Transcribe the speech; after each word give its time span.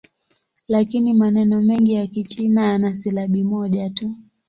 Lakini 0.67 1.13
maneno 1.13 1.61
mengi 1.61 1.93
ya 1.93 2.07
Kichina 2.07 2.65
yana 2.65 2.95
silabi 2.95 3.43
moja 3.43 3.89
tu. 3.89 4.15